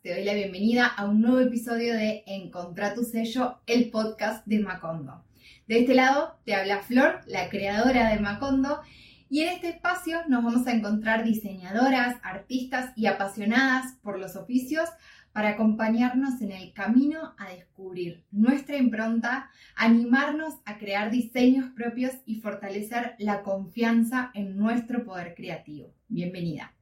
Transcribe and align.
Te 0.00 0.14
doy 0.14 0.24
la 0.24 0.34
bienvenida 0.34 0.86
a 0.86 1.06
un 1.06 1.20
nuevo 1.20 1.40
episodio 1.40 1.94
de 1.94 2.22
Encontra 2.26 2.94
tu 2.94 3.02
sello, 3.02 3.58
el 3.66 3.90
podcast 3.90 4.46
de 4.46 4.60
Macondo. 4.60 5.24
De 5.66 5.80
este 5.80 5.94
lado 5.94 6.38
te 6.44 6.54
habla 6.54 6.82
Flor, 6.82 7.20
la 7.26 7.48
creadora 7.48 8.10
de 8.10 8.20
Macondo, 8.20 8.80
y 9.28 9.40
en 9.40 9.48
este 9.48 9.70
espacio 9.70 10.20
nos 10.28 10.44
vamos 10.44 10.68
a 10.68 10.72
encontrar 10.72 11.24
diseñadoras, 11.24 12.16
artistas 12.22 12.92
y 12.94 13.06
apasionadas 13.06 13.96
por 14.02 14.20
los 14.20 14.36
oficios 14.36 14.88
para 15.32 15.50
acompañarnos 15.50 16.40
en 16.42 16.52
el 16.52 16.72
camino 16.72 17.34
a 17.36 17.48
descubrir 17.48 18.24
nuestra 18.30 18.76
impronta, 18.76 19.50
animarnos 19.74 20.54
a 20.64 20.78
crear 20.78 21.10
diseños 21.10 21.72
propios 21.74 22.12
y 22.24 22.40
fortalecer 22.40 23.16
la 23.18 23.42
confianza 23.42 24.30
en 24.34 24.56
nuestro 24.56 25.04
poder 25.04 25.34
creativo. 25.34 25.92
Bienvenida. 26.06 26.72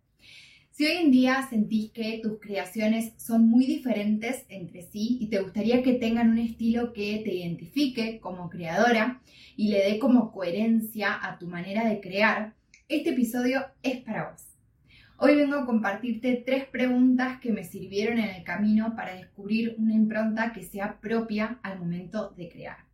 Si 0.81 0.87
hoy 0.87 0.97
en 0.97 1.11
día 1.11 1.47
sentís 1.51 1.91
que 1.91 2.21
tus 2.23 2.41
creaciones 2.41 3.13
son 3.19 3.47
muy 3.47 3.67
diferentes 3.67 4.47
entre 4.49 4.81
sí 4.81 5.19
y 5.21 5.27
te 5.27 5.41
gustaría 5.41 5.83
que 5.83 5.93
tengan 5.93 6.31
un 6.31 6.39
estilo 6.39 6.95
que 6.95 7.21
te 7.23 7.35
identifique 7.35 8.19
como 8.19 8.49
creadora 8.49 9.21
y 9.59 9.69
le 9.69 9.85
dé 9.85 9.99
como 9.99 10.33
coherencia 10.33 11.19
a 11.23 11.39
tu 11.39 11.49
manera 11.49 11.87
de 11.87 12.01
crear, 12.01 12.55
este 12.89 13.11
episodio 13.11 13.67
es 13.83 14.01
para 14.01 14.31
vos. 14.31 14.43
Hoy 15.19 15.37
vengo 15.37 15.57
a 15.57 15.67
compartirte 15.67 16.43
tres 16.47 16.65
preguntas 16.65 17.41
que 17.41 17.53
me 17.53 17.65
sirvieron 17.65 18.19
en 18.19 18.31
el 18.31 18.43
camino 18.43 18.95
para 18.97 19.17
descubrir 19.17 19.75
una 19.77 19.93
impronta 19.93 20.55
que 20.55 20.63
sea 20.63 20.99
propia 20.99 21.59
al 21.63 21.79
momento 21.79 22.31
de 22.39 22.49
crear. 22.49 22.90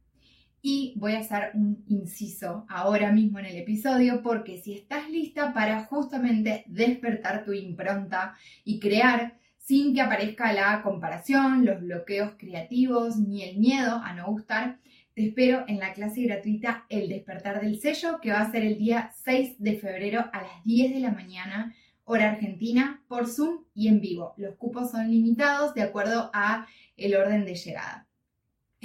Y 0.69 0.95
voy 0.97 1.13
a 1.13 1.21
hacer 1.21 1.53
un 1.55 1.85
inciso 1.87 2.67
ahora 2.69 3.13
mismo 3.13 3.39
en 3.39 3.45
el 3.45 3.57
episodio 3.57 4.21
porque 4.21 4.59
si 4.59 4.75
estás 4.75 5.09
lista 5.09 5.55
para 5.55 5.85
justamente 5.85 6.65
despertar 6.67 7.45
tu 7.45 7.53
impronta 7.53 8.35
y 8.65 8.81
crear 8.81 9.39
sin 9.59 9.95
que 9.95 10.01
aparezca 10.01 10.53
la 10.53 10.83
comparación, 10.83 11.65
los 11.65 11.81
bloqueos 11.81 12.33
creativos 12.37 13.17
ni 13.17 13.45
el 13.45 13.59
miedo 13.59 14.01
a 14.03 14.13
no 14.15 14.27
gustar, 14.27 14.81
te 15.15 15.29
espero 15.29 15.65
en 15.69 15.79
la 15.79 15.93
clase 15.93 16.23
gratuita 16.23 16.85
El 16.89 17.11
despertar 17.11 17.61
del 17.61 17.79
sello 17.79 18.19
que 18.21 18.33
va 18.33 18.41
a 18.41 18.51
ser 18.51 18.65
el 18.65 18.77
día 18.77 19.13
6 19.23 19.61
de 19.61 19.79
febrero 19.79 20.25
a 20.33 20.43
las 20.43 20.65
10 20.65 20.95
de 20.95 20.99
la 20.99 21.13
mañana 21.13 21.77
hora 22.03 22.33
argentina 22.33 23.05
por 23.07 23.29
Zoom 23.29 23.67
y 23.73 23.87
en 23.87 24.01
vivo. 24.01 24.35
Los 24.37 24.57
cupos 24.57 24.91
son 24.91 25.13
limitados 25.13 25.75
de 25.75 25.83
acuerdo 25.83 26.29
a 26.35 26.67
el 26.97 27.15
orden 27.15 27.45
de 27.45 27.55
llegada. 27.55 28.09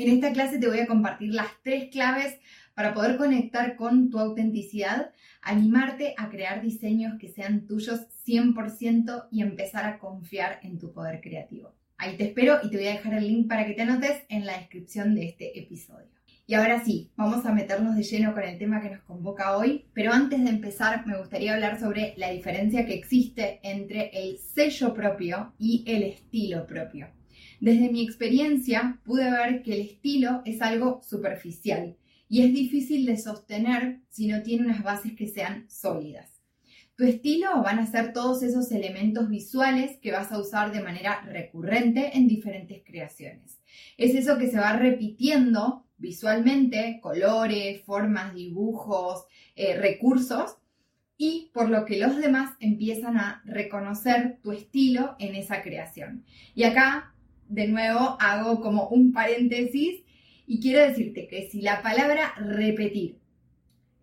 En 0.02 0.10
esta 0.10 0.34
clase 0.34 0.58
te 0.58 0.68
voy 0.68 0.80
a 0.80 0.88
compartir 0.88 1.32
las 1.32 1.50
tres 1.62 1.92
claves 1.92 2.40
para 2.74 2.92
poder 2.92 3.18
conectar 3.18 3.76
con 3.76 4.10
tu 4.10 4.18
autenticidad, 4.18 5.12
animarte 5.44 6.16
a 6.18 6.32
crear 6.32 6.60
diseños 6.64 7.20
que 7.20 7.28
sean 7.28 7.68
tuyos 7.68 8.08
100% 8.26 9.28
y 9.30 9.44
empezar 9.44 9.86
a 9.86 10.00
confiar 10.00 10.60
en 10.64 10.80
tu 10.80 10.92
poder 10.92 11.22
creativo. 11.22 11.76
Ahí 12.00 12.18
te 12.18 12.24
espero 12.24 12.58
y 12.64 12.72
te 12.72 12.78
voy 12.78 12.88
a 12.88 12.94
dejar 12.94 13.14
el 13.14 13.28
link 13.28 13.48
para 13.48 13.68
que 13.68 13.74
te 13.74 13.84
anotes 13.84 14.24
en 14.30 14.48
la 14.48 14.58
descripción 14.58 15.14
de 15.14 15.26
este 15.26 15.60
episodio. 15.60 16.10
Y 16.48 16.56
ahora 16.56 16.84
sí, 16.84 17.12
vamos 17.16 17.46
a 17.46 17.54
meternos 17.54 17.96
de 17.96 18.02
lleno 18.02 18.34
con 18.34 18.42
el 18.42 18.58
tema 18.58 18.82
que 18.82 18.90
nos 18.90 19.04
convoca 19.04 19.56
hoy, 19.56 19.86
pero 19.94 20.14
antes 20.14 20.44
de 20.44 20.50
empezar 20.50 21.06
me 21.06 21.20
gustaría 21.20 21.54
hablar 21.54 21.80
sobre 21.80 22.16
la 22.18 22.32
diferencia 22.32 22.88
que 22.88 22.96
existe 22.96 23.60
entre 23.62 24.10
el 24.16 24.40
sello 24.40 24.96
propio 24.96 25.54
y 25.60 25.84
el 25.86 26.02
estilo 26.02 26.66
propio. 26.66 27.21
Desde 27.62 27.92
mi 27.92 28.02
experiencia 28.02 29.00
pude 29.06 29.30
ver 29.30 29.62
que 29.62 29.76
el 29.76 29.82
estilo 29.82 30.42
es 30.46 30.64
algo 30.64 31.00
superficial 31.04 31.96
y 32.28 32.42
es 32.42 32.52
difícil 32.52 33.06
de 33.06 33.18
sostener 33.18 34.00
si 34.10 34.26
no 34.26 34.42
tiene 34.42 34.66
unas 34.66 34.84
bases 34.84 35.14
que 35.14 35.28
sean 35.28 35.70
sólidas. 35.70 36.42
Tu 36.96 37.04
estilo 37.04 37.62
van 37.62 37.78
a 37.78 37.86
ser 37.86 38.14
todos 38.14 38.42
esos 38.42 38.72
elementos 38.72 39.30
visuales 39.30 40.00
que 40.02 40.12
vas 40.12 40.32
a 40.32 40.40
usar 40.40 40.72
de 40.72 40.82
manera 40.82 41.22
recurrente 41.22 42.18
en 42.18 42.28
diferentes 42.28 42.82
creaciones. 42.84 43.62
Es 43.96 44.16
eso 44.16 44.40
que 44.40 44.50
se 44.50 44.58
va 44.58 44.76
repitiendo 44.76 45.86
visualmente, 46.00 47.00
colores, 47.00 47.84
formas, 47.84 48.34
dibujos, 48.34 49.26
eh, 49.56 49.78
recursos, 49.78 50.58
y 51.16 51.52
por 51.54 51.70
lo 51.70 51.86
que 51.86 52.00
los 52.00 52.18
demás 52.18 52.56
empiezan 52.60 53.18
a 53.18 53.44
reconocer 53.46 54.40
tu 54.42 54.52
estilo 54.52 55.16
en 55.20 55.36
esa 55.36 55.62
creación. 55.62 56.26
Y 56.56 56.64
acá 56.64 57.14
de 57.52 57.68
nuevo 57.68 58.18
hago 58.20 58.62
como 58.62 58.88
un 58.88 59.12
paréntesis 59.12 60.02
y 60.48 60.60
quiero 60.60 60.88
decirte 60.88 61.28
que 61.28 61.50
si 61.50 61.62
la 61.62 61.82
palabra 61.82 62.34
repetir 62.38 63.18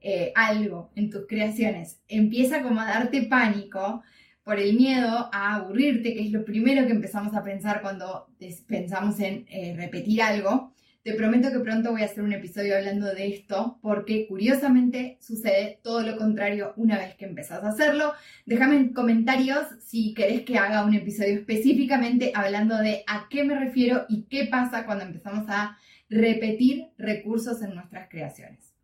eh, 0.01 0.33
algo 0.37 0.91
en 0.95 1.11
tus 1.11 1.27
creaciones 1.27 2.01
empieza 2.09 2.63
como 2.63 2.81
a 2.81 2.87
darte 2.87 3.23
pánico 3.23 4.03
por 4.45 4.59
el 4.59 4.77
miedo 4.77 5.29
a 5.33 5.57
aburrirte, 5.57 6.15
que 6.15 6.25
es 6.25 6.31
lo 6.31 6.45
primero 6.45 6.87
que 6.87 6.93
empezamos 6.93 7.35
a 7.35 7.43
pensar 7.43 7.83
cuando 7.83 8.29
pensamos 8.67 9.19
en 9.21 9.47
eh, 9.49 9.75
repetir 9.77 10.23
algo, 10.23 10.73
te 11.09 11.15
prometo 11.15 11.51
que 11.51 11.61
pronto 11.61 11.91
voy 11.91 12.03
a 12.03 12.05
hacer 12.05 12.23
un 12.23 12.35
episodio 12.35 12.77
hablando 12.77 13.07
de 13.07 13.29
esto 13.29 13.79
porque 13.81 14.27
curiosamente 14.29 15.17
sucede 15.23 15.81
todo 15.83 16.03
lo 16.03 16.19
contrario 16.19 16.75
una 16.77 16.99
vez 16.99 17.15
que 17.15 17.25
empezás 17.25 17.65
a 17.65 17.71
hacerlo. 17.71 18.13
Déjame 18.45 18.77
en 18.77 18.93
comentarios 18.93 19.65
si 19.81 20.13
querés 20.13 20.43
que 20.43 20.59
haga 20.59 20.85
un 20.85 20.93
episodio 20.93 21.33
específicamente 21.33 22.31
hablando 22.35 22.77
de 22.77 23.05
a 23.07 23.27
qué 23.31 23.43
me 23.43 23.59
refiero 23.59 24.05
y 24.11 24.25
qué 24.25 24.49
pasa 24.51 24.85
cuando 24.85 25.05
empezamos 25.05 25.47
a 25.49 25.79
repetir 26.11 26.89
recursos 26.99 27.63
en 27.63 27.75
nuestras 27.75 28.11
creaciones. 28.11 28.75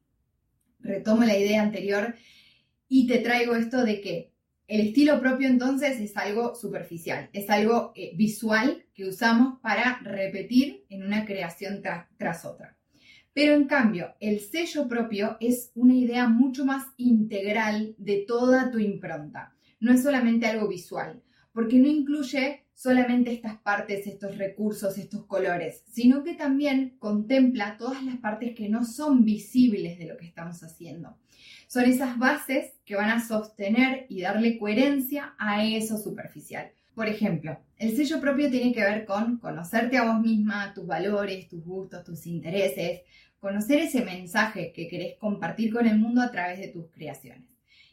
Retomo 0.81 1.25
la 1.25 1.37
idea 1.37 1.61
anterior 1.61 2.15
y 2.89 3.07
te 3.07 3.19
traigo 3.19 3.55
esto 3.55 3.85
de 3.85 4.01
que 4.01 4.34
el 4.67 4.81
estilo 4.81 5.21
propio 5.21 5.49
entonces 5.49 6.01
es 6.01 6.17
algo 6.17 6.55
superficial, 6.55 7.29
es 7.33 7.51
algo 7.51 7.93
eh, 7.95 8.13
visual 8.17 8.87
que 8.95 9.07
usamos 9.07 9.61
para 9.61 10.01
repetir 10.03 10.85
en 10.89 11.05
una 11.05 11.27
creación 11.27 11.83
tras 12.17 12.45
otra. 12.45 12.77
Pero 13.35 13.55
en 13.55 13.65
cambio, 13.65 14.15
el 14.21 14.41
sello 14.41 14.89
propio 14.89 15.37
es 15.41 15.73
una 15.75 15.95
idea 15.95 16.29
mucho 16.29 16.65
más 16.65 16.87
integral 16.97 17.95
de 17.99 18.25
toda 18.27 18.71
tu 18.71 18.79
impronta. 18.79 19.55
No 19.81 19.93
es 19.93 20.03
solamente 20.03 20.47
algo 20.47 20.69
visual, 20.69 21.21
porque 21.55 21.79
no 21.79 21.87
incluye 21.87 22.65
solamente 22.75 23.33
estas 23.33 23.57
partes, 23.59 24.07
estos 24.07 24.37
recursos, 24.37 24.99
estos 24.99 25.25
colores, 25.25 25.85
sino 25.89 26.25
que 26.25 26.35
también 26.35 26.97
contempla 26.99 27.77
todas 27.79 28.03
las 28.03 28.17
partes 28.17 28.55
que 28.57 28.69
no 28.69 28.85
son 28.85 29.25
visibles 29.25 29.97
de 29.99 30.07
lo 30.07 30.17
que 30.17 30.27
estamos 30.27 30.63
haciendo. 30.65 31.17
Son 31.69 31.85
esas 31.85 32.19
bases 32.19 32.73
que 32.85 32.97
van 32.97 33.11
a 33.11 33.25
sostener 33.25 34.07
y 34.09 34.21
darle 34.21 34.59
coherencia 34.59 35.35
a 35.39 35.65
eso 35.65 35.97
superficial. 35.97 36.73
Por 36.95 37.09
ejemplo, 37.09 37.59
el 37.79 37.97
sello 37.97 38.21
propio 38.21 38.51
tiene 38.51 38.73
que 38.73 38.83
ver 38.83 39.05
con 39.05 39.39
conocerte 39.39 39.97
a 39.97 40.05
vos 40.05 40.21
misma, 40.21 40.75
tus 40.75 40.87
valores, 40.87 41.49
tus 41.49 41.65
gustos, 41.65 42.05
tus 42.05 42.27
intereses, 42.27 43.03
conocer 43.39 43.79
ese 43.79 44.05
mensaje 44.05 44.73
que 44.73 44.89
querés 44.89 45.17
compartir 45.19 45.73
con 45.73 45.87
el 45.87 45.99
mundo 45.99 46.21
a 46.21 46.31
través 46.33 46.59
de 46.59 46.69
tus 46.69 46.91
creaciones. 46.91 47.49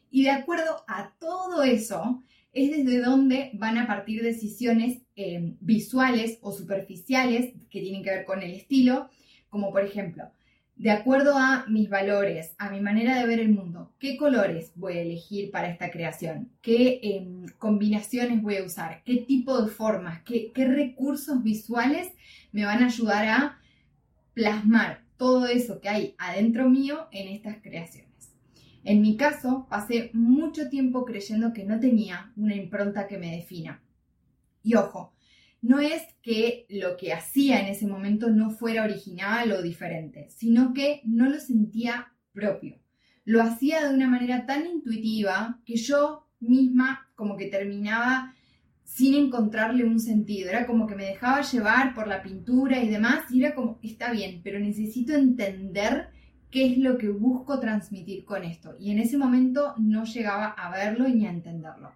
Y 0.10 0.24
de 0.24 0.32
acuerdo 0.32 0.84
a 0.88 1.14
todo 1.20 1.64
eso, 1.64 2.24
es 2.54 2.72
desde 2.72 3.02
donde 3.02 3.52
van 3.54 3.78
a 3.78 3.88
partir 3.88 4.24
decisiones 4.24 5.02
eh, 5.16 5.54
visuales 5.60 6.40
o 6.42 6.52
superficiales 6.52 7.54
que 7.70 7.82
tienen 7.82 8.04
que 8.04 8.12
ver 8.12 8.26
con 8.26 8.42
el 8.42 8.52
estilo, 8.52 9.10
como 9.50 9.72
por 9.72 9.84
ejemplo, 9.84 10.32
de 10.76 10.90
acuerdo 10.90 11.38
a 11.38 11.66
mis 11.68 11.90
valores, 11.90 12.56
a 12.58 12.72
mi 12.72 12.82
manera 12.82 13.20
de 13.20 13.28
ver 13.28 13.40
el 13.40 13.50
mundo, 13.50 13.94
qué 14.00 14.18
colores 14.18 14.72
voy 14.76 14.94
a 14.98 15.02
elegir 15.02 15.52
para 15.52 15.70
esta 15.70 15.92
creación, 15.92 16.50
qué 16.62 17.00
em, 17.04 17.46
combinaciones 17.60 18.42
voy 18.42 18.58
a 18.58 18.64
usar, 18.64 19.04
qué 19.06 19.18
tipo 19.18 19.62
de 19.62 19.70
formas, 19.70 20.22
qué, 20.24 20.52
qué 20.52 20.66
recursos 20.66 21.44
visuales 21.44 22.12
me 22.52 22.66
van 22.66 22.82
a 22.82 22.88
ayudar 22.88 23.28
a 23.28 23.60
plasmar 24.34 25.04
todo 25.18 25.46
eso 25.46 25.80
que 25.82 25.90
hay 25.90 26.16
adentro 26.18 26.68
mío 26.68 27.08
en 27.12 27.28
estas 27.28 27.58
creaciones. 27.62 28.11
En 28.84 29.02
mi 29.02 29.16
caso, 29.16 29.68
pasé 29.70 30.10
mucho 30.14 30.70
tiempo 30.70 31.06
creyendo 31.06 31.54
que 31.54 31.64
no 31.64 31.80
tenía 31.80 32.32
una 32.36 32.56
impronta 32.56 33.08
que 33.08 33.18
me 33.18 33.36
defina. 33.36 33.82
Y 34.64 34.76
ojo, 34.76 35.14
no 35.62 35.80
es 35.80 36.02
que 36.24 36.66
lo 36.70 36.98
que 36.98 37.14
hacía 37.14 37.60
en 37.60 37.68
ese 37.68 37.86
momento 37.86 38.30
no 38.30 38.50
fuera 38.50 38.84
original 38.84 39.52
o 39.52 39.62
diferente, 39.62 40.28
sino 40.30 40.74
que 40.74 41.02
no 41.06 41.30
lo 41.30 41.40
sentía 41.40 42.14
propio. 42.34 42.80
Lo 43.24 43.44
hacía 43.44 43.88
de 43.88 43.94
una 43.94 44.08
manera 44.08 44.46
tan 44.48 44.66
intuitiva 44.66 45.60
que 45.66 45.76
yo 45.76 46.28
misma 46.40 47.08
como 47.16 47.38
que 47.38 47.46
terminaba 47.46 48.34
sin 48.84 49.14
encontrarle 49.14 49.86
un 49.86 50.00
sentido. 50.00 50.50
Era 50.50 50.66
como 50.66 50.88
que 50.88 50.96
me 50.96 51.06
dejaba 51.06 51.42
llevar 51.42 51.94
por 51.94 52.08
la 52.08 52.24
pintura 52.24 52.82
y 52.82 52.90
demás 52.90 53.30
y 53.30 53.44
era 53.44 53.54
como, 53.54 53.80
está 53.84 54.12
bien, 54.12 54.42
pero 54.44 54.60
necesito 54.60 55.14
entender 55.14 56.10
qué 56.52 56.66
es 56.66 56.78
lo 56.78 56.98
que 56.98 57.10
busco 57.10 57.60
transmitir 57.60 58.26
con 58.26 58.44
esto. 58.44 58.76
Y 58.80 58.92
en 58.92 59.00
ese 59.00 59.18
momento 59.18 59.74
no 59.78 60.04
llegaba 60.04 60.48
a 60.48 60.70
verlo 60.70 61.08
ni 61.08 61.26
a 61.26 61.32
entenderlo. 61.32 61.94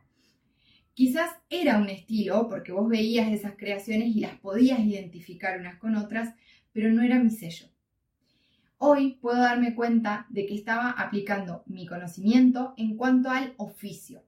Quizás 0.93 1.29
era 1.49 1.77
un 1.77 1.89
estilo, 1.89 2.47
porque 2.47 2.71
vos 2.71 2.87
veías 2.87 3.31
esas 3.31 3.55
creaciones 3.57 4.15
y 4.15 4.21
las 4.21 4.39
podías 4.39 4.79
identificar 4.79 5.59
unas 5.59 5.75
con 5.75 5.95
otras, 5.95 6.33
pero 6.71 6.89
no 6.89 7.01
era 7.01 7.19
mi 7.19 7.31
sello. 7.31 7.67
Hoy 8.77 9.17
puedo 9.21 9.41
darme 9.41 9.75
cuenta 9.75 10.25
de 10.29 10.45
que 10.45 10.55
estaba 10.55 10.91
aplicando 10.91 11.63
mi 11.65 11.85
conocimiento 11.85 12.73
en 12.77 12.95
cuanto 12.95 13.29
al 13.29 13.53
oficio. 13.57 14.24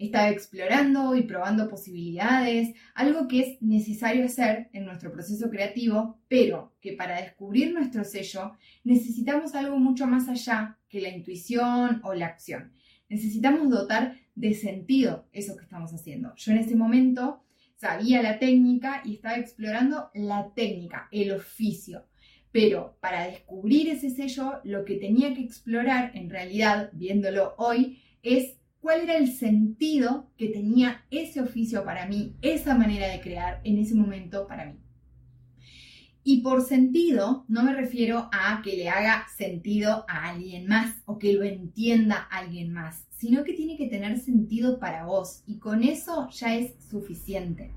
Estaba 0.00 0.30
explorando 0.30 1.14
y 1.14 1.24
probando 1.24 1.68
posibilidades, 1.68 2.74
algo 2.94 3.28
que 3.28 3.40
es 3.40 3.62
necesario 3.62 4.24
hacer 4.24 4.70
en 4.72 4.86
nuestro 4.86 5.12
proceso 5.12 5.50
creativo, 5.50 6.18
pero 6.26 6.74
que 6.80 6.94
para 6.94 7.20
descubrir 7.20 7.74
nuestro 7.74 8.02
sello 8.04 8.56
necesitamos 8.82 9.54
algo 9.54 9.76
mucho 9.78 10.06
más 10.06 10.26
allá 10.26 10.78
que 10.88 11.02
la 11.02 11.10
intuición 11.10 12.00
o 12.02 12.14
la 12.14 12.28
acción. 12.28 12.72
Necesitamos 13.10 13.68
dotar 13.68 14.16
de 14.34 14.54
sentido 14.54 15.28
eso 15.32 15.54
que 15.54 15.64
estamos 15.64 15.92
haciendo. 15.92 16.34
Yo 16.34 16.52
en 16.52 16.58
ese 16.58 16.76
momento 16.76 17.44
sabía 17.76 18.22
la 18.22 18.38
técnica 18.38 19.02
y 19.04 19.16
estaba 19.16 19.36
explorando 19.36 20.10
la 20.14 20.54
técnica, 20.54 21.08
el 21.12 21.32
oficio. 21.32 22.06
Pero 22.52 22.96
para 23.02 23.26
descubrir 23.26 23.90
ese 23.90 24.08
sello, 24.08 24.60
lo 24.64 24.86
que 24.86 24.96
tenía 24.96 25.34
que 25.34 25.42
explorar, 25.42 26.12
en 26.14 26.30
realidad, 26.30 26.88
viéndolo 26.94 27.54
hoy, 27.58 28.00
es 28.22 28.59
cuál 28.80 29.02
era 29.02 29.16
el 29.16 29.32
sentido 29.32 30.30
que 30.36 30.48
tenía 30.48 31.04
ese 31.10 31.40
oficio 31.40 31.84
para 31.84 32.06
mí, 32.06 32.36
esa 32.42 32.74
manera 32.74 33.08
de 33.08 33.20
crear 33.20 33.60
en 33.64 33.78
ese 33.78 33.94
momento 33.94 34.46
para 34.46 34.66
mí. 34.66 34.78
Y 36.22 36.42
por 36.42 36.62
sentido 36.62 37.44
no 37.48 37.62
me 37.62 37.74
refiero 37.74 38.28
a 38.32 38.60
que 38.62 38.76
le 38.76 38.88
haga 38.88 39.26
sentido 39.36 40.04
a 40.08 40.28
alguien 40.28 40.66
más 40.66 40.96
o 41.06 41.18
que 41.18 41.32
lo 41.32 41.42
entienda 41.44 42.16
alguien 42.30 42.72
más, 42.72 43.06
sino 43.16 43.42
que 43.42 43.54
tiene 43.54 43.76
que 43.76 43.88
tener 43.88 44.18
sentido 44.18 44.78
para 44.78 45.06
vos 45.06 45.42
y 45.46 45.58
con 45.58 45.82
eso 45.82 46.28
ya 46.30 46.56
es 46.56 46.74
suficiente. 46.90 47.72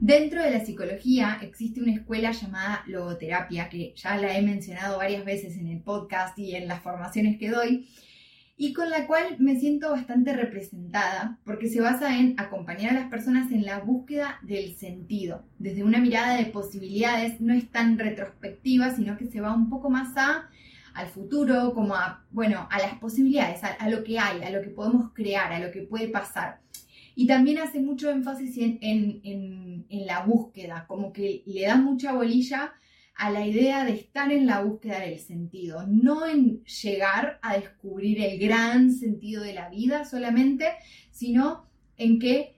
Dentro 0.00 0.42
de 0.42 0.50
la 0.50 0.64
psicología 0.64 1.38
existe 1.40 1.80
una 1.80 1.94
escuela 1.94 2.32
llamada 2.32 2.84
logoterapia, 2.86 3.68
que 3.68 3.94
ya 3.96 4.16
la 4.16 4.36
he 4.36 4.42
mencionado 4.42 4.98
varias 4.98 5.24
veces 5.24 5.56
en 5.56 5.68
el 5.68 5.80
podcast 5.80 6.38
y 6.38 6.56
en 6.56 6.66
las 6.66 6.82
formaciones 6.82 7.38
que 7.38 7.50
doy, 7.50 7.88
y 8.56 8.72
con 8.72 8.88
la 8.88 9.06
cual 9.06 9.36
me 9.38 9.58
siento 9.58 9.90
bastante 9.90 10.32
representada 10.32 11.38
porque 11.44 11.68
se 11.68 11.80
basa 11.80 12.18
en 12.18 12.34
acompañar 12.38 12.92
a 12.92 13.00
las 13.00 13.10
personas 13.10 13.50
en 13.50 13.64
la 13.64 13.80
búsqueda 13.80 14.38
del 14.42 14.76
sentido. 14.76 15.44
Desde 15.58 15.82
una 15.82 15.98
mirada 15.98 16.36
de 16.36 16.46
posibilidades 16.46 17.40
no 17.40 17.52
es 17.52 17.68
tan 17.70 17.98
retrospectiva, 17.98 18.94
sino 18.94 19.16
que 19.16 19.26
se 19.26 19.40
va 19.40 19.54
un 19.54 19.68
poco 19.68 19.90
más 19.90 20.16
a 20.16 20.48
al 20.94 21.08
futuro, 21.08 21.74
como 21.74 21.96
a, 21.96 22.24
bueno, 22.30 22.68
a 22.70 22.78
las 22.78 22.94
posibilidades, 23.00 23.60
a, 23.64 23.88
lo 23.88 24.04
que 24.04 24.18
hay, 24.18 24.42
a 24.42 24.50
lo 24.50 24.62
que 24.62 24.70
podemos 24.70 25.12
crear, 25.12 25.52
a 25.52 25.58
lo 25.58 25.72
que 25.72 25.82
puede 25.82 26.06
pasar. 26.06 26.60
Y 27.16 27.26
también 27.26 27.58
hace 27.58 27.80
mucho 27.80 28.10
énfasis 28.10 28.56
en, 28.58 28.78
en, 28.80 29.86
en 29.88 30.06
la 30.06 30.24
búsqueda, 30.24 30.84
como 30.86 31.12
que 31.12 31.42
le 31.46 31.62
da 31.62 31.74
mucha 31.74 32.12
bolilla 32.12 32.74
a 33.16 33.30
la 33.30 33.46
idea 33.46 33.84
de 33.84 33.92
estar 33.92 34.32
en 34.32 34.46
la 34.46 34.62
búsqueda 34.62 35.00
del 35.00 35.18
sentido, 35.18 35.86
no 35.86 36.26
en 36.26 36.64
llegar 36.64 37.38
a 37.42 37.56
descubrir 37.56 38.20
el 38.20 38.38
gran 38.38 38.92
sentido 38.92 39.42
de 39.42 39.54
la 39.54 39.68
vida 39.68 40.04
solamente, 40.04 40.66
sino 41.10 41.66
en 41.96 42.18
que 42.18 42.56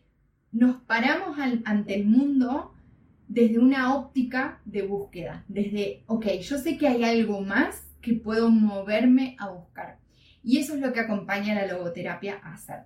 nos 0.53 0.77
paramos 0.83 1.37
ante 1.39 1.95
el 1.95 2.07
mundo 2.07 2.75
desde 3.29 3.59
una 3.59 3.95
óptica 3.95 4.61
de 4.65 4.83
búsqueda, 4.83 5.45
desde, 5.49 6.05
ok, 6.07 6.27
yo 6.41 6.59
sé 6.59 6.79
que 6.79 6.89
hay 6.89 7.05
algo 7.05 7.41
más 7.43 7.87
que 8.01 8.15
puedo 8.15 8.51
moverme 8.51 9.37
a 9.39 9.51
buscar. 9.51 9.99
Y 10.43 10.59
eso 10.59 10.75
es 10.75 10.81
lo 10.81 10.93
que 10.93 11.01
acompaña 11.01 11.53
a 11.53 11.67
la 11.67 11.73
logoterapia 11.73 12.41
a 12.43 12.55
hacer. 12.55 12.85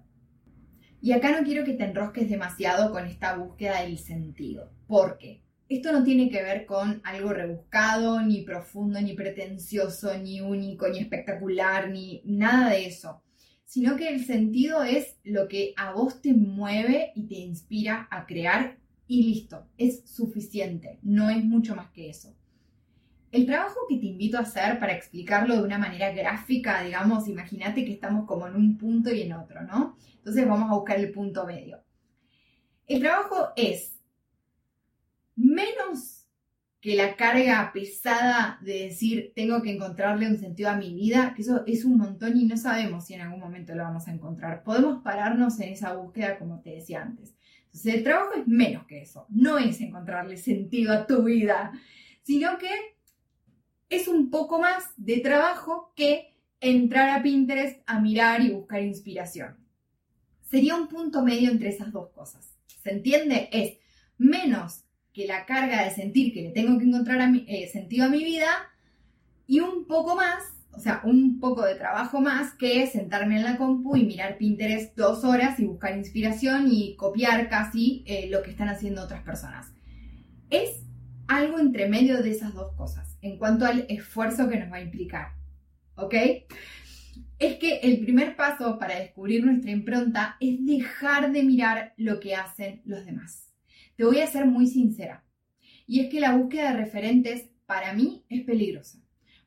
Y 1.03 1.13
acá 1.13 1.39
no 1.39 1.45
quiero 1.45 1.65
que 1.65 1.75
te 1.75 1.85
enrosques 1.85 2.29
demasiado 2.29 2.91
con 2.91 3.07
esta 3.07 3.37
búsqueda 3.37 3.83
del 3.83 3.99
sentido, 3.99 4.73
porque 4.87 5.43
esto 5.71 5.93
no 5.93 6.03
tiene 6.03 6.29
que 6.29 6.43
ver 6.43 6.67
con 6.67 7.01
algo 7.05 7.33
rebuscado, 7.33 8.21
ni 8.21 8.43
profundo, 8.43 9.01
ni 9.01 9.15
pretencioso, 9.15 10.19
ni 10.19 10.41
único, 10.41 10.89
ni 10.89 10.99
espectacular, 10.99 11.91
ni 11.91 12.23
nada 12.25 12.71
de 12.71 12.87
eso, 12.87 13.23
sino 13.65 13.95
que 13.95 14.09
el 14.09 14.25
sentido 14.25 14.83
es 14.83 15.21
lo 15.23 15.47
que 15.47 15.73
a 15.77 15.93
vos 15.93 16.21
te 16.21 16.35
mueve 16.35 17.13
y 17.15 17.29
te 17.29 17.37
inspira 17.37 18.09
a 18.11 18.27
crear 18.27 18.79
y 19.07 19.23
listo, 19.23 19.69
es 19.79 20.03
suficiente, 20.11 20.99
no 21.03 21.31
es 21.31 21.45
mucho 21.45 21.77
más 21.77 21.89
que 21.93 22.11
eso. 22.11 22.35
El 23.31 23.47
trabajo 23.47 23.79
que 23.89 23.99
te 23.99 24.07
invito 24.07 24.39
a 24.39 24.43
hacer 24.43 24.81
para 24.81 24.93
explicarlo 24.93 25.55
de 25.55 25.63
una 25.63 25.79
manera 25.79 26.11
gráfica, 26.11 26.83
digamos, 26.83 27.29
imagínate 27.29 27.85
que 27.85 27.93
estamos 27.93 28.27
como 28.27 28.49
en 28.49 28.57
un 28.57 28.77
punto 28.77 29.15
y 29.15 29.23
en 29.23 29.35
otro, 29.35 29.63
¿no? 29.63 29.97
Entonces 30.17 30.49
vamos 30.49 30.69
a 30.69 30.75
buscar 30.75 30.99
el 30.99 31.13
punto 31.13 31.47
medio. 31.47 31.81
El 32.89 32.99
trabajo 32.99 33.51
es 33.55 34.00
menos 35.41 36.27
que 36.81 36.95
la 36.95 37.15
carga 37.15 37.71
pesada 37.75 38.59
de 38.63 38.85
decir 38.85 39.33
tengo 39.35 39.61
que 39.61 39.73
encontrarle 39.73 40.29
un 40.29 40.39
sentido 40.39 40.71
a 40.71 40.77
mi 40.77 40.95
vida, 40.95 41.35
que 41.35 41.43
eso 41.43 41.63
es 41.67 41.85
un 41.85 41.99
montón 41.99 42.39
y 42.39 42.47
no 42.47 42.57
sabemos 42.57 43.07
si 43.07 43.15
en 43.15 43.21
algún 43.21 43.41
momento 43.41 43.75
lo 43.75 43.83
vamos 43.83 44.09
a 44.09 44.13
encontrar. 44.13 44.63
Podemos 44.63 45.03
pararnos 45.03 45.61
en 45.61 45.71
esa 45.71 45.95
búsqueda 45.95 46.39
como 46.39 46.61
te 46.61 46.71
decía 46.71 47.03
antes. 47.03 47.35
Entonces 47.67 47.95
el 47.95 48.03
trabajo 48.03 48.33
es 48.35 48.49
menos 48.49 48.87
que 48.87 49.03
eso, 49.03 49.27
no 49.29 49.59
es 49.59 49.81
encontrarle 49.81 50.37
sentido 50.37 50.93
a 50.93 51.07
tu 51.07 51.25
vida, 51.25 51.73
sino 52.23 52.57
que 52.59 52.71
es 53.91 54.09
un 54.09 54.31
poco 54.31 54.59
más 54.59 54.85
de 54.97 55.19
trabajo 55.19 55.93
que 55.95 56.35
entrar 56.61 57.11
a 57.11 57.23
Pinterest 57.23 57.81
a 57.87 58.01
mirar 58.01 58.41
y 58.41 58.51
buscar 58.51 58.83
inspiración. 58.83 59.57
Sería 60.43 60.77
un 60.77 60.89
punto 60.89 61.23
medio 61.23 61.51
entre 61.51 61.69
esas 61.69 61.93
dos 61.93 62.11
cosas. 62.11 62.57
¿Se 62.83 62.91
entiende? 62.91 63.49
Es 63.53 63.79
menos 64.19 64.85
la 65.27 65.47
carga 65.47 65.85
de 65.85 65.91
sentir 65.91 66.33
que 66.33 66.43
le 66.43 66.51
tengo 66.51 66.79
que 66.79 66.85
encontrar 66.85 67.31
eh, 67.47 67.69
sentido 67.73 68.07
a 68.07 68.09
mi 68.09 68.25
vida 68.25 68.49
y 69.47 69.61
un 69.61 69.87
poco 69.87 70.15
más, 70.15 70.45
o 70.73 70.79
sea, 70.79 71.01
un 71.05 71.41
poco 71.41 71.65
de 71.65 71.75
trabajo 71.75 72.21
más 72.21 72.55
que 72.55 72.87
sentarme 72.87 73.37
en 73.37 73.45
la 73.45 73.57
compu 73.57 73.97
y 73.97 74.05
mirar 74.05 74.39
Pinterest 74.39 74.97
dos 74.97 75.25
horas 75.25 75.59
y 75.59 75.65
buscar 75.65 75.97
inspiración 75.97 76.69
y 76.71 76.95
copiar 76.97 77.49
casi 77.49 78.05
eh, 78.07 78.29
lo 78.31 78.43
que 78.43 78.51
están 78.51 78.69
haciendo 78.69 79.03
otras 79.03 79.23
personas. 79.23 79.73
Es 80.51 80.85
algo 81.27 81.59
entre 81.59 81.89
medio 81.89 82.23
de 82.23 82.31
esas 82.31 82.55
dos 82.55 82.75
cosas 82.77 83.17
en 83.23 83.39
cuanto 83.39 83.67
al 83.67 83.87
esfuerzo 83.89 84.49
que 84.49 84.59
nos 84.59 84.73
va 84.73 84.77
a 84.77 84.83
implicar. 84.83 85.33
¿Ok? 85.97 86.15
Es 87.39 87.57
que 87.57 87.81
el 87.83 88.01
primer 88.01 88.37
paso 88.37 88.79
para 88.79 88.99
descubrir 88.99 89.45
nuestra 89.45 89.71
impronta 89.71 90.37
es 90.41 90.65
dejar 90.65 91.33
de 91.33 91.43
mirar 91.43 91.95
lo 91.97 92.21
que 92.21 92.35
hacen 92.35 92.83
los 92.85 93.05
demás. 93.05 93.50
Te 94.01 94.07
voy 94.07 94.21
a 94.21 94.27
ser 94.27 94.47
muy 94.47 94.67
sincera. 94.67 95.27
Y 95.87 96.01
es 96.01 96.09
que 96.09 96.21
la 96.21 96.35
búsqueda 96.35 96.71
de 96.71 96.79
referentes 96.79 97.51
para 97.67 97.93
mí 97.93 98.25
es 98.31 98.45
peligrosa. 98.45 98.99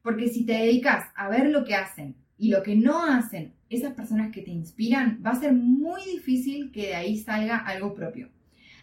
Porque 0.03 0.27
si 0.27 0.45
te 0.45 0.53
dedicas 0.53 1.05
a 1.15 1.27
ver 1.27 1.49
lo 1.49 1.65
que 1.65 1.73
hacen 1.73 2.17
y 2.37 2.49
lo 2.49 2.61
que 2.61 2.75
no 2.75 3.03
hacen 3.03 3.55
esas 3.67 3.95
personas 3.95 4.31
que 4.31 4.43
te 4.43 4.51
inspiran, 4.51 5.23
va 5.25 5.31
a 5.31 5.39
ser 5.39 5.53
muy 5.53 6.03
difícil 6.05 6.71
que 6.71 6.89
de 6.89 6.93
ahí 6.93 7.17
salga 7.17 7.57
algo 7.57 7.95
propio. 7.95 8.29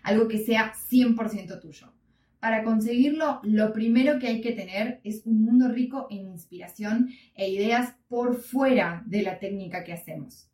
Algo 0.02 0.26
que 0.26 0.38
sea 0.38 0.72
100% 0.72 1.60
tuyo. 1.60 1.92
Para 2.40 2.64
conseguirlo, 2.64 3.38
lo 3.44 3.72
primero 3.72 4.18
que 4.18 4.26
hay 4.26 4.40
que 4.40 4.50
tener 4.50 5.00
es 5.04 5.24
un 5.24 5.44
mundo 5.44 5.68
rico 5.68 6.08
en 6.10 6.26
inspiración 6.26 7.10
e 7.36 7.48
ideas 7.48 7.94
por 8.08 8.34
fuera 8.34 9.04
de 9.06 9.22
la 9.22 9.38
técnica 9.38 9.84
que 9.84 9.92
hacemos. 9.92 10.50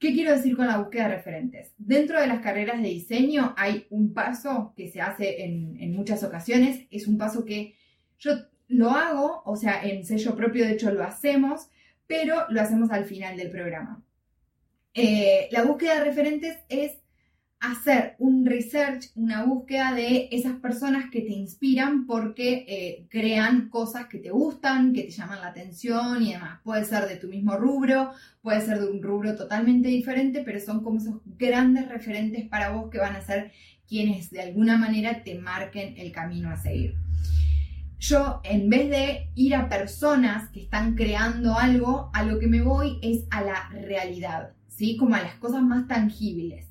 ¿Qué 0.00 0.14
quiero 0.14 0.34
decir 0.34 0.56
con 0.56 0.66
la 0.66 0.78
búsqueda 0.78 1.08
de 1.08 1.16
referentes? 1.16 1.74
Dentro 1.76 2.18
de 2.18 2.26
las 2.26 2.40
carreras 2.40 2.80
de 2.80 2.88
diseño 2.88 3.54
hay 3.58 3.86
un 3.90 4.14
paso 4.14 4.72
que 4.74 4.88
se 4.88 5.02
hace 5.02 5.44
en, 5.44 5.92
muchas 5.92 6.24
ocasiones, 6.24 6.86
es 6.90 7.06
un 7.06 7.18
paso 7.18 7.44
que 7.44 7.74
yo 8.18 8.32
lo 8.68 8.92
hago, 8.92 9.42
o 9.44 9.56
sea, 9.56 9.84
en 9.84 10.06
sello 10.06 10.34
propio 10.34 10.64
de 10.64 10.72
hecho 10.72 10.90
lo 10.90 11.04
hacemos, 11.04 11.68
pero 12.06 12.46
lo 12.48 12.62
hacemos 12.62 12.90
al 12.90 13.04
final 13.04 13.36
del 13.36 13.50
programa. 13.50 14.02
Eh, 14.94 15.48
la 15.50 15.64
búsqueda 15.64 15.96
de 15.96 16.04
referentes 16.04 16.56
es 16.70 16.92
hacer 17.60 18.16
un 18.18 18.46
research, 18.46 19.10
una 19.14 19.44
búsqueda 19.44 19.92
de 19.92 20.28
esas 20.32 20.54
personas 20.54 21.10
que 21.10 21.20
te 21.20 21.32
inspiran 21.32 22.06
porque 22.06 22.64
eh, 22.66 23.06
crean 23.10 23.68
cosas 23.68 24.06
que 24.06 24.18
te 24.18 24.30
gustan, 24.30 24.94
que 24.94 25.02
te 25.02 25.10
llaman 25.10 25.42
la 25.42 25.48
atención 25.48 26.22
y 26.22 26.32
demás. 26.32 26.60
Puede 26.64 26.86
ser 26.86 27.06
de 27.06 27.16
tu 27.16 27.28
mismo 27.28 27.56
rubro, 27.56 28.12
puede 28.40 28.62
ser 28.62 28.80
de 28.80 28.90
un 28.90 29.02
rubro 29.02 29.36
totalmente 29.36 29.88
diferente, 29.88 30.42
pero 30.42 30.58
son 30.58 30.82
como 30.82 30.98
esos 30.98 31.20
grandes 31.38 31.86
referentes 31.88 32.48
para 32.48 32.70
vos 32.70 32.90
que 32.90 32.98
van 32.98 33.14
a 33.14 33.20
ser 33.20 33.52
quienes 33.86 34.30
de 34.30 34.40
alguna 34.40 34.78
manera 34.78 35.22
te 35.22 35.38
marquen 35.38 35.98
el 35.98 36.12
camino 36.12 36.50
a 36.50 36.56
seguir. 36.56 36.94
Yo, 37.98 38.40
en 38.44 38.70
vez 38.70 38.88
de 38.88 39.28
ir 39.34 39.54
a 39.54 39.68
personas 39.68 40.48
que 40.48 40.62
están 40.62 40.94
creando 40.94 41.58
algo, 41.58 42.10
a 42.14 42.22
lo 42.22 42.38
que 42.38 42.46
me 42.46 42.62
voy 42.62 42.98
es 43.02 43.26
a 43.30 43.42
la 43.42 43.68
realidad, 43.68 44.52
¿sí? 44.68 44.96
Como 44.96 45.14
a 45.14 45.20
las 45.20 45.34
cosas 45.34 45.60
más 45.62 45.86
tangibles 45.86 46.69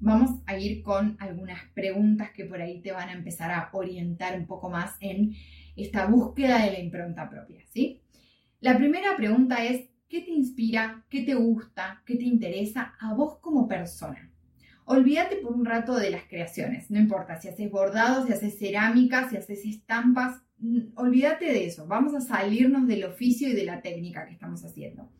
vamos 0.00 0.40
a 0.46 0.58
ir 0.58 0.82
con 0.82 1.16
algunas 1.18 1.60
preguntas 1.74 2.30
que 2.32 2.44
por 2.44 2.60
ahí 2.60 2.80
te 2.80 2.92
van 2.92 3.08
a 3.08 3.14
empezar 3.14 3.50
a 3.50 3.70
orientar 3.72 4.38
un 4.38 4.46
poco 4.46 4.70
más 4.70 4.96
en 5.00 5.34
esta 5.76 6.06
búsqueda 6.06 6.64
de 6.64 6.72
la 6.72 6.80
impronta 6.80 7.28
propia, 7.28 7.60
¿sí? 7.72 8.02
La 8.60 8.76
primera 8.76 9.16
pregunta 9.16 9.64
es, 9.64 9.88
¿qué 10.08 10.22
te 10.22 10.30
inspira? 10.30 11.04
¿Qué 11.08 11.22
te 11.22 11.34
gusta? 11.34 12.02
¿Qué 12.04 12.16
te 12.16 12.24
interesa 12.24 12.94
a 13.00 13.14
vos 13.14 13.38
como 13.40 13.68
persona? 13.68 14.32
Olvídate 14.84 15.36
por 15.36 15.52
un 15.52 15.64
rato 15.64 15.96
de 15.96 16.10
las 16.10 16.24
creaciones, 16.24 16.90
no 16.90 16.98
importa 16.98 17.38
si 17.40 17.48
haces 17.48 17.70
bordados, 17.70 18.26
si 18.26 18.32
haces 18.32 18.58
cerámica, 18.58 19.28
si 19.28 19.36
haces 19.36 19.64
estampas, 19.66 20.40
olvídate 20.94 21.44
de 21.44 21.66
eso, 21.66 21.86
vamos 21.86 22.14
a 22.14 22.20
salirnos 22.20 22.86
del 22.88 23.04
oficio 23.04 23.48
y 23.48 23.52
de 23.52 23.64
la 23.64 23.82
técnica 23.82 24.26
que 24.26 24.32
estamos 24.32 24.64
haciendo. 24.64 25.10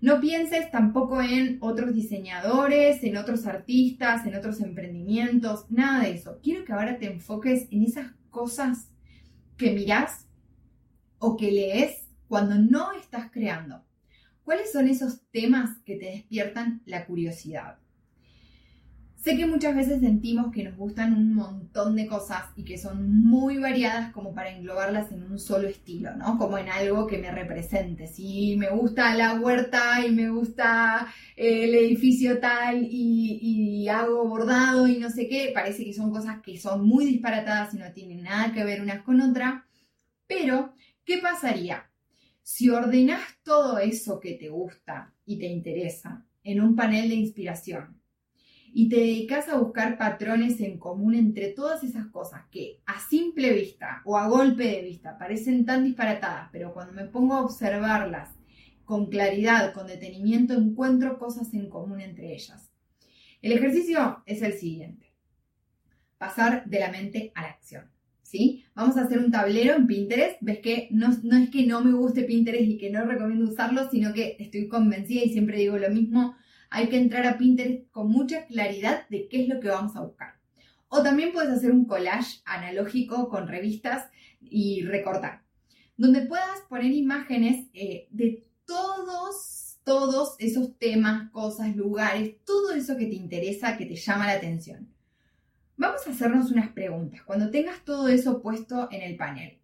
No 0.00 0.18
pienses 0.18 0.70
tampoco 0.70 1.20
en 1.20 1.58
otros 1.60 1.94
diseñadores, 1.94 3.04
en 3.04 3.18
otros 3.18 3.46
artistas, 3.46 4.26
en 4.26 4.34
otros 4.34 4.60
emprendimientos, 4.60 5.66
nada 5.70 6.04
de 6.04 6.12
eso. 6.12 6.38
Quiero 6.42 6.64
que 6.64 6.72
ahora 6.72 6.98
te 6.98 7.06
enfoques 7.06 7.68
en 7.70 7.84
esas 7.84 8.12
cosas 8.30 8.90
que 9.58 9.72
mirás 9.72 10.26
o 11.18 11.36
que 11.36 11.52
lees 11.52 12.08
cuando 12.28 12.56
no 12.56 12.92
estás 12.92 13.30
creando. 13.30 13.84
¿Cuáles 14.42 14.72
son 14.72 14.88
esos 14.88 15.20
temas 15.30 15.78
que 15.84 15.96
te 15.96 16.06
despiertan 16.06 16.80
la 16.86 17.04
curiosidad? 17.04 17.78
Sé 19.22 19.36
que 19.36 19.44
muchas 19.44 19.76
veces 19.76 20.00
sentimos 20.00 20.50
que 20.50 20.64
nos 20.64 20.78
gustan 20.78 21.14
un 21.14 21.34
montón 21.34 21.94
de 21.94 22.06
cosas 22.06 22.44
y 22.56 22.64
que 22.64 22.78
son 22.78 23.22
muy 23.22 23.58
variadas 23.58 24.12
como 24.12 24.32
para 24.34 24.50
englobarlas 24.50 25.12
en 25.12 25.24
un 25.24 25.38
solo 25.38 25.68
estilo, 25.68 26.16
¿no? 26.16 26.38
Como 26.38 26.56
en 26.56 26.70
algo 26.70 27.06
que 27.06 27.18
me 27.18 27.30
represente. 27.30 28.06
Si 28.06 28.56
me 28.56 28.70
gusta 28.70 29.14
la 29.14 29.38
huerta 29.38 30.06
y 30.06 30.10
me 30.10 30.30
gusta 30.30 31.06
eh, 31.36 31.64
el 31.64 31.74
edificio 31.74 32.40
tal 32.40 32.82
y, 32.82 33.38
y 33.42 33.88
hago 33.88 34.26
bordado 34.26 34.88
y 34.88 34.96
no 34.98 35.10
sé 35.10 35.28
qué, 35.28 35.50
parece 35.52 35.84
que 35.84 35.92
son 35.92 36.10
cosas 36.10 36.40
que 36.40 36.56
son 36.58 36.86
muy 36.88 37.04
disparatadas 37.04 37.74
y 37.74 37.78
no 37.78 37.92
tienen 37.92 38.22
nada 38.22 38.54
que 38.54 38.64
ver 38.64 38.80
unas 38.80 39.02
con 39.02 39.20
otras. 39.20 39.62
Pero, 40.26 40.72
¿qué 41.04 41.18
pasaría 41.18 41.90
si 42.42 42.70
ordenas 42.70 43.20
todo 43.42 43.78
eso 43.78 44.18
que 44.18 44.34
te 44.34 44.48
gusta 44.48 45.12
y 45.26 45.38
te 45.38 45.46
interesa 45.46 46.24
en 46.42 46.62
un 46.62 46.74
panel 46.74 47.10
de 47.10 47.16
inspiración? 47.16 47.99
Y 48.72 48.88
te 48.88 48.96
dedicas 48.96 49.48
a 49.48 49.58
buscar 49.58 49.98
patrones 49.98 50.60
en 50.60 50.78
común 50.78 51.14
entre 51.14 51.48
todas 51.48 51.82
esas 51.82 52.06
cosas 52.06 52.42
que 52.50 52.80
a 52.86 53.00
simple 53.00 53.52
vista 53.52 54.02
o 54.04 54.16
a 54.16 54.28
golpe 54.28 54.64
de 54.64 54.82
vista 54.82 55.18
parecen 55.18 55.64
tan 55.64 55.84
disparatadas, 55.84 56.48
pero 56.52 56.72
cuando 56.72 56.92
me 56.92 57.06
pongo 57.06 57.34
a 57.34 57.42
observarlas 57.42 58.30
con 58.84 59.06
claridad, 59.06 59.72
con 59.72 59.86
detenimiento, 59.86 60.54
encuentro 60.54 61.18
cosas 61.18 61.52
en 61.54 61.68
común 61.68 62.00
entre 62.00 62.32
ellas. 62.34 62.70
El 63.42 63.52
ejercicio 63.52 64.22
es 64.26 64.42
el 64.42 64.52
siguiente. 64.52 65.14
Pasar 66.18 66.64
de 66.66 66.80
la 66.80 66.90
mente 66.90 67.32
a 67.34 67.42
la 67.42 67.48
acción. 67.48 67.90
¿Sí? 68.22 68.64
Vamos 68.74 68.96
a 68.96 69.02
hacer 69.02 69.18
un 69.18 69.32
tablero 69.32 69.74
en 69.74 69.88
Pinterest. 69.88 70.36
Ves 70.40 70.60
que 70.60 70.88
no, 70.92 71.08
no 71.24 71.36
es 71.36 71.50
que 71.50 71.66
no 71.66 71.82
me 71.82 71.92
guste 71.92 72.22
Pinterest 72.22 72.64
y 72.64 72.78
que 72.78 72.90
no 72.90 73.04
recomiendo 73.04 73.50
usarlo, 73.50 73.90
sino 73.90 74.12
que 74.12 74.36
estoy 74.38 74.68
convencida 74.68 75.24
y 75.24 75.30
siempre 75.30 75.58
digo 75.58 75.78
lo 75.78 75.90
mismo 75.90 76.36
hay 76.70 76.88
que 76.88 76.96
entrar 76.96 77.26
a 77.26 77.36
Pinterest 77.36 77.90
con 77.90 78.08
mucha 78.08 78.46
claridad 78.46 79.08
de 79.08 79.28
qué 79.28 79.42
es 79.42 79.48
lo 79.48 79.60
que 79.60 79.68
vamos 79.68 79.96
a 79.96 80.02
buscar. 80.02 80.34
O 80.88 81.02
también 81.02 81.32
puedes 81.32 81.50
hacer 81.50 81.72
un 81.72 81.84
collage 81.84 82.40
analógico 82.44 83.28
con 83.28 83.48
revistas 83.48 84.08
y 84.40 84.82
recortar, 84.82 85.42
donde 85.96 86.22
puedas 86.22 86.60
poner 86.68 86.92
imágenes 86.92 87.66
eh, 87.74 88.08
de 88.10 88.46
todos, 88.64 89.78
todos 89.84 90.36
esos 90.38 90.76
temas, 90.78 91.30
cosas, 91.30 91.74
lugares, 91.76 92.36
todo 92.44 92.72
eso 92.72 92.96
que 92.96 93.06
te 93.06 93.16
interesa, 93.16 93.76
que 93.76 93.86
te 93.86 93.96
llama 93.96 94.26
la 94.26 94.34
atención. 94.34 94.88
Vamos 95.76 96.06
a 96.06 96.10
hacernos 96.10 96.50
unas 96.50 96.70
preguntas. 96.72 97.22
Cuando 97.22 97.50
tengas 97.50 97.84
todo 97.84 98.08
eso 98.08 98.42
puesto 98.42 98.88
en 98.90 99.02
el 99.02 99.16
panel, 99.16 99.58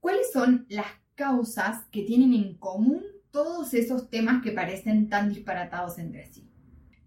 ¿cuáles 0.00 0.30
son 0.32 0.66
las 0.68 0.86
causas 1.14 1.84
que 1.90 2.02
tienen 2.02 2.32
en 2.34 2.54
común 2.54 3.02
todos 3.34 3.74
esos 3.74 4.10
temas 4.10 4.44
que 4.44 4.52
parecen 4.52 5.08
tan 5.08 5.28
disparatados 5.28 5.98
entre 5.98 6.24
sí. 6.26 6.48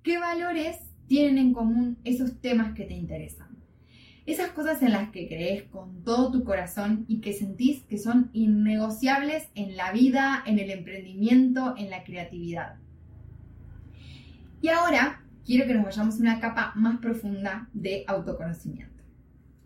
¿Qué 0.04 0.18
valores 0.18 0.78
tienen 1.08 1.38
en 1.38 1.54
común 1.54 2.00
esos 2.04 2.42
temas 2.42 2.74
que 2.74 2.84
te 2.84 2.96
interesan? 2.96 3.58
Esas 4.26 4.50
cosas 4.50 4.82
en 4.82 4.92
las 4.92 5.10
que 5.12 5.30
crees 5.30 5.64
con 5.70 6.04
todo 6.04 6.30
tu 6.30 6.44
corazón 6.44 7.06
y 7.08 7.22
que 7.22 7.32
sentís 7.32 7.84
que 7.84 7.98
son 7.98 8.30
innegociables 8.34 9.48
en 9.56 9.78
la 9.78 9.94
vida, 9.94 10.44
en 10.46 10.60
el 10.60 10.70
emprendimiento, 10.70 11.76
en 11.78 11.90
la 11.90 12.04
creatividad. 12.04 12.76
Y 14.62 14.68
ahora 14.68 15.24
quiero 15.46 15.66
que 15.66 15.76
nos 15.76 15.86
vayamos 15.86 16.16
a 16.16 16.20
una 16.20 16.42
capa 16.42 16.74
más 16.76 17.00
profunda 17.00 17.70
de 17.72 18.04
autoconocimiento. 18.06 19.02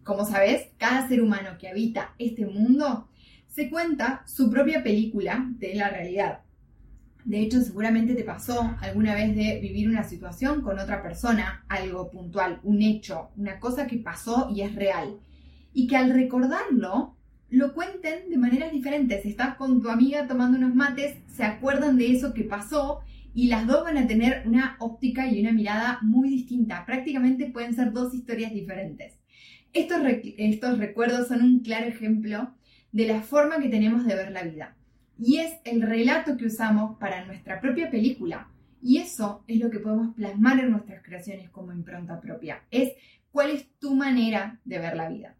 Como 0.03 0.25
sabes, 0.25 0.69
cada 0.77 1.07
ser 1.07 1.23
humano 1.23 1.57
que 1.59 1.69
habita 1.69 2.13
este 2.19 2.45
mundo 2.45 3.09
se 3.47 3.67
cuenta 3.67 4.21
su 4.27 4.51
propia 4.51 4.83
película 4.83 5.43
de 5.57 5.73
la 5.73 5.89
realidad. 5.89 6.41
De 7.23 7.39
hecho, 7.39 7.61
seguramente 7.61 8.15
te 8.15 8.23
pasó 8.23 8.75
alguna 8.81 9.13
vez 9.13 9.35
de 9.35 9.59
vivir 9.59 9.87
una 9.87 10.03
situación 10.03 10.61
con 10.61 10.79
otra 10.79 11.03
persona, 11.03 11.65
algo 11.69 12.09
puntual, 12.09 12.59
un 12.63 12.81
hecho, 12.81 13.29
una 13.37 13.59
cosa 13.59 13.85
que 13.85 13.97
pasó 13.97 14.49
y 14.53 14.61
es 14.61 14.73
real. 14.73 15.19
Y 15.73 15.87
que 15.87 15.97
al 15.97 16.09
recordarlo, 16.11 17.15
lo 17.49 17.73
cuenten 17.73 18.29
de 18.29 18.37
maneras 18.37 18.71
diferentes. 18.71 19.25
Estás 19.25 19.55
con 19.55 19.81
tu 19.81 19.89
amiga 19.89 20.27
tomando 20.27 20.57
unos 20.57 20.73
mates, 20.73 21.17
se 21.27 21.43
acuerdan 21.43 21.97
de 21.97 22.11
eso 22.11 22.33
que 22.33 22.43
pasó 22.43 23.01
y 23.35 23.47
las 23.47 23.67
dos 23.67 23.83
van 23.83 23.97
a 23.97 24.07
tener 24.07 24.43
una 24.45 24.75
óptica 24.79 25.27
y 25.27 25.41
una 25.41 25.51
mirada 25.51 25.99
muy 26.01 26.29
distinta. 26.29 26.85
Prácticamente 26.85 27.51
pueden 27.51 27.75
ser 27.75 27.93
dos 27.93 28.15
historias 28.15 28.51
diferentes. 28.51 29.19
Estos, 29.73 30.01
estos 30.37 30.79
recuerdos 30.79 31.27
son 31.27 31.43
un 31.43 31.59
claro 31.59 31.85
ejemplo 31.85 32.51
de 32.91 33.07
la 33.07 33.21
forma 33.21 33.59
que 33.59 33.69
tenemos 33.69 34.05
de 34.05 34.15
ver 34.15 34.31
la 34.31 34.43
vida 34.43 34.75
y 35.23 35.37
es 35.37 35.53
el 35.65 35.83
relato 35.83 36.35
que 36.35 36.47
usamos 36.47 36.97
para 36.97 37.23
nuestra 37.25 37.61
propia 37.61 37.91
película. 37.91 38.49
Y 38.81 38.97
eso 38.97 39.43
es 39.47 39.59
lo 39.59 39.69
que 39.69 39.77
podemos 39.77 40.15
plasmar 40.15 40.59
en 40.59 40.71
nuestras 40.71 41.03
creaciones 41.03 41.51
como 41.51 41.71
impronta 41.71 42.19
propia. 42.19 42.63
Es 42.71 42.93
cuál 43.31 43.51
es 43.51 43.67
tu 43.77 43.93
manera 43.93 44.59
de 44.65 44.79
ver 44.79 44.95
la 44.95 45.09
vida. 45.09 45.37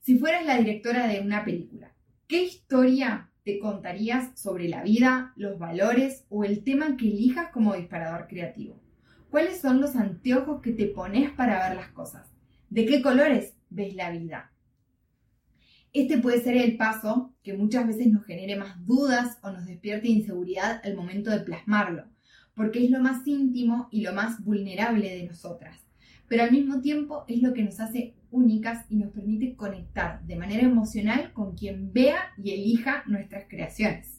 Si 0.00 0.18
fueras 0.18 0.46
la 0.46 0.56
directora 0.56 1.06
de 1.06 1.20
una 1.20 1.44
película, 1.44 1.92
¿qué 2.26 2.44
historia 2.44 3.30
te 3.44 3.58
contarías 3.58 4.30
sobre 4.40 4.66
la 4.66 4.82
vida, 4.82 5.34
los 5.36 5.58
valores 5.58 6.24
o 6.30 6.44
el 6.44 6.64
tema 6.64 6.96
que 6.96 7.08
elijas 7.08 7.50
como 7.52 7.76
disparador 7.76 8.28
creativo? 8.28 8.80
¿Cuáles 9.28 9.60
son 9.60 9.82
los 9.82 9.94
anteojos 9.94 10.62
que 10.62 10.72
te 10.72 10.86
pones 10.86 11.30
para 11.32 11.68
ver 11.68 11.76
las 11.76 11.90
cosas? 11.90 12.32
¿De 12.70 12.86
qué 12.86 13.02
colores 13.02 13.58
ves 13.68 13.94
la 13.94 14.10
vida? 14.10 14.52
Este 15.94 16.18
puede 16.18 16.42
ser 16.42 16.56
el 16.56 16.76
paso 16.76 17.34
que 17.42 17.54
muchas 17.54 17.86
veces 17.86 18.08
nos 18.08 18.26
genere 18.26 18.56
más 18.56 18.84
dudas 18.84 19.38
o 19.42 19.50
nos 19.50 19.64
despierte 19.66 20.08
inseguridad 20.08 20.82
al 20.84 20.94
momento 20.94 21.30
de 21.30 21.40
plasmarlo, 21.40 22.04
porque 22.54 22.84
es 22.84 22.90
lo 22.90 23.00
más 23.00 23.26
íntimo 23.26 23.88
y 23.90 24.02
lo 24.02 24.12
más 24.12 24.44
vulnerable 24.44 25.08
de 25.08 25.26
nosotras, 25.26 25.78
pero 26.28 26.42
al 26.42 26.52
mismo 26.52 26.82
tiempo 26.82 27.24
es 27.26 27.42
lo 27.42 27.54
que 27.54 27.62
nos 27.62 27.80
hace 27.80 28.14
únicas 28.30 28.84
y 28.90 28.96
nos 28.96 29.12
permite 29.12 29.56
conectar 29.56 30.22
de 30.26 30.36
manera 30.36 30.62
emocional 30.62 31.32
con 31.32 31.56
quien 31.56 31.90
vea 31.92 32.18
y 32.36 32.52
elija 32.52 33.02
nuestras 33.06 33.46
creaciones. 33.48 34.17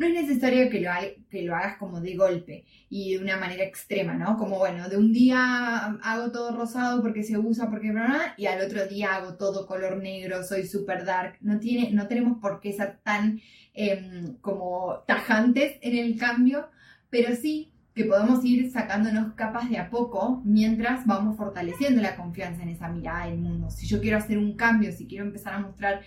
No 0.00 0.06
es 0.06 0.14
necesario 0.14 0.70
que 0.70 0.80
lo, 0.80 0.90
que 1.28 1.42
lo 1.42 1.54
hagas 1.54 1.76
como 1.76 2.00
de 2.00 2.16
golpe 2.16 2.64
y 2.88 3.12
de 3.12 3.22
una 3.22 3.36
manera 3.36 3.64
extrema, 3.64 4.14
¿no? 4.14 4.38
Como, 4.38 4.56
bueno, 4.56 4.88
de 4.88 4.96
un 4.96 5.12
día 5.12 5.98
hago 6.02 6.32
todo 6.32 6.56
rosado 6.56 7.02
porque 7.02 7.22
se 7.22 7.36
usa, 7.36 7.68
porque 7.68 7.92
bla, 7.92 8.32
y 8.38 8.46
al 8.46 8.64
otro 8.64 8.86
día 8.86 9.16
hago 9.16 9.36
todo 9.36 9.66
color 9.66 9.98
negro, 9.98 10.42
soy 10.42 10.66
super 10.66 11.04
dark. 11.04 11.36
No, 11.42 11.60
tiene, 11.60 11.92
no 11.92 12.08
tenemos 12.08 12.38
por 12.38 12.60
qué 12.60 12.72
ser 12.72 12.96
tan 13.02 13.42
em, 13.74 14.38
como 14.40 15.04
tajantes 15.06 15.76
en 15.82 15.98
el 15.98 16.18
cambio, 16.18 16.70
pero 17.10 17.36
sí 17.36 17.70
que 17.94 18.06
podemos 18.06 18.42
ir 18.42 18.70
sacándonos 18.70 19.34
capas 19.34 19.68
de 19.68 19.76
a 19.76 19.90
poco 19.90 20.40
mientras 20.46 21.04
vamos 21.04 21.36
fortaleciendo 21.36 22.00
la 22.00 22.16
confianza 22.16 22.62
en 22.62 22.70
esa 22.70 22.88
mirada 22.88 23.26
del 23.26 23.36
mundo. 23.36 23.68
Si 23.68 23.86
yo 23.86 24.00
quiero 24.00 24.16
hacer 24.16 24.38
un 24.38 24.56
cambio, 24.56 24.92
si 24.92 25.06
quiero 25.06 25.26
empezar 25.26 25.52
a 25.52 25.58
mostrar 25.58 26.00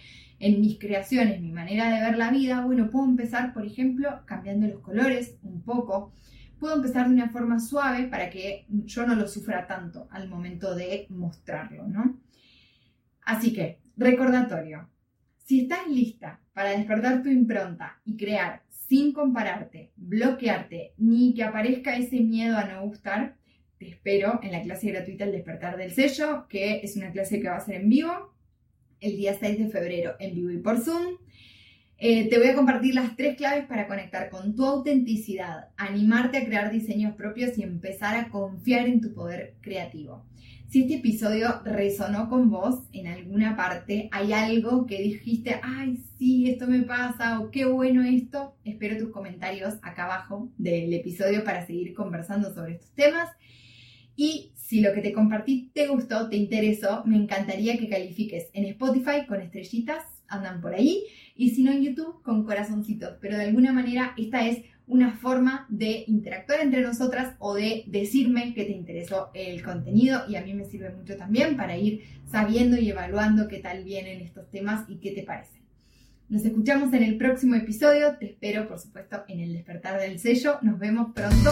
en 0.44 0.60
mis 0.60 0.78
creaciones, 0.78 1.40
mi 1.40 1.54
manera 1.54 1.90
de 1.90 2.02
ver 2.02 2.18
la 2.18 2.30
vida, 2.30 2.66
bueno, 2.66 2.90
puedo 2.90 3.06
empezar, 3.06 3.54
por 3.54 3.66
ejemplo, 3.66 4.24
cambiando 4.26 4.68
los 4.68 4.82
colores 4.82 5.38
un 5.42 5.62
poco. 5.62 6.12
Puedo 6.60 6.76
empezar 6.76 7.08
de 7.08 7.14
una 7.14 7.30
forma 7.30 7.62
suave 7.62 8.08
para 8.08 8.30
que 8.30 8.66
yo 8.70 9.08
no 9.08 9.16
lo 9.16 9.26
sufra 9.26 9.66
tanto 9.68 10.10
al 10.12 10.28
momento 10.28 10.76
de 10.76 11.08
mostrarlo, 11.10 11.88
¿no? 11.88 12.20
Así 13.22 13.54
que, 13.54 13.80
recordatorio, 13.96 14.90
si 15.38 15.62
estás 15.62 15.88
lista 15.88 16.42
para 16.52 16.72
despertar 16.72 17.24
tu 17.24 17.30
impronta 17.30 18.02
y 18.04 18.18
crear 18.18 18.64
sin 18.68 19.14
compararte, 19.14 19.94
bloquearte, 19.96 20.94
ni 20.98 21.34
que 21.34 21.44
aparezca 21.46 21.96
ese 21.96 22.20
miedo 22.20 22.58
a 22.58 22.66
no 22.66 22.82
gustar, 22.86 23.38
te 23.78 23.88
espero 23.88 24.42
en 24.44 24.52
la 24.52 24.62
clase 24.62 24.92
gratuita 24.92 25.24
El 25.24 25.32
despertar 25.32 25.78
del 25.78 25.94
sello, 25.94 26.48
que 26.50 26.82
es 26.84 26.98
una 26.98 27.12
clase 27.12 27.40
que 27.40 27.48
va 27.48 27.56
a 27.56 27.62
ser 27.62 27.76
en 27.76 27.88
vivo 27.88 28.33
el 29.04 29.18
día 29.18 29.38
6 29.40 29.60
de 29.60 29.68
febrero 29.68 30.16
en 30.20 30.34
vivo 30.34 30.50
y 30.50 30.58
por 30.58 30.80
Zoom. 30.80 31.18
Eh, 31.98 32.28
te 32.30 32.38
voy 32.38 32.48
a 32.48 32.56
compartir 32.56 32.96
las 32.96 33.16
tres 33.16 33.38
claves 33.38 33.66
para 33.66 33.88
conectar 33.88 34.30
con 34.30 34.56
tu 34.56 34.66
autenticidad, 34.66 35.70
animarte 35.78 36.38
a 36.38 36.46
crear 36.46 36.72
diseños 36.72 37.16
propios 37.16 37.58
y 37.58 37.64
empezar 37.64 38.16
a 38.18 38.30
confiar 38.30 38.88
en 38.88 39.00
tu 39.00 39.14
poder 39.14 39.56
creativo. 39.62 40.26
Si 40.68 40.82
este 40.82 40.96
episodio 40.96 41.62
resonó 41.64 42.30
con 42.30 42.50
vos 42.50 42.80
en 42.94 43.06
alguna 43.06 43.56
parte, 43.56 44.10
hay 44.12 44.34
algo 44.34 44.88
que 44.88 45.02
dijiste, 45.02 45.60
ay, 45.62 46.04
sí, 46.18 46.50
esto 46.50 46.66
me 46.66 46.82
pasa 46.82 47.40
o 47.40 47.52
qué 47.52 47.66
bueno 47.66 48.04
esto, 48.04 48.56
espero 48.66 48.98
tus 48.98 49.14
comentarios 49.14 49.76
acá 49.84 50.06
abajo 50.06 50.50
del 50.58 50.92
episodio 50.94 51.44
para 51.44 51.66
seguir 51.68 51.94
conversando 51.94 52.52
sobre 52.54 52.74
estos 52.74 52.92
temas. 52.94 53.30
Y 54.16 54.53
si 54.74 54.82
lo 54.82 54.92
que 54.92 55.02
te 55.02 55.14
compartí 55.14 55.70
te 55.72 55.86
gustó, 55.86 56.30
te 56.30 56.36
interesó, 56.36 57.04
me 57.06 57.16
encantaría 57.16 57.78
que 57.78 57.88
califiques 57.88 58.50
en 58.54 58.66
Spotify 58.66 59.28
con 59.28 59.40
estrellitas, 59.40 60.04
andan 60.28 60.62
por 60.62 60.74
ahí, 60.74 61.04
y 61.36 61.52
si 61.52 61.62
no 61.62 61.72
en 61.72 61.84
YouTube 61.84 62.24
con 62.24 62.44
corazoncitos. 62.44 63.18
Pero 63.22 63.38
de 63.38 63.44
alguna 63.44 63.72
manera 63.72 64.16
esta 64.18 64.48
es 64.48 64.64
una 64.88 65.12
forma 65.12 65.68
de 65.70 66.06
interactuar 66.08 66.62
entre 66.62 66.82
nosotras 66.82 67.36
o 67.38 67.54
de 67.54 67.84
decirme 67.86 68.56
que 68.56 68.66
te 68.66 68.72
interesó 68.72 69.30
el 69.36 69.62
contenido 69.62 70.24
y 70.28 70.38
a 70.38 70.42
mí 70.42 70.56
me 70.56 70.66
sirve 70.66 70.90
mucho 70.90 71.18
también 71.18 71.56
para 71.56 71.78
ir 71.78 72.02
sabiendo 72.26 72.76
y 72.76 72.90
evaluando 72.90 73.48
qué 73.48 73.60
tal 73.60 73.84
vienen 73.84 74.22
estos 74.22 74.50
temas 74.50 74.90
y 74.90 74.96
qué 74.96 75.12
te 75.12 75.22
parecen. 75.22 75.62
Nos 76.30 76.44
escuchamos 76.46 76.92
en 76.94 77.04
el 77.04 77.18
próximo 77.18 77.54
episodio, 77.54 78.18
te 78.18 78.26
espero 78.26 78.68
por 78.68 78.80
supuesto 78.80 79.24
en 79.28 79.40
el 79.40 79.54
despertar 79.54 80.02
del 80.02 80.18
sello, 80.18 80.58
nos 80.64 80.80
vemos 80.80 81.14
pronto. 81.14 81.52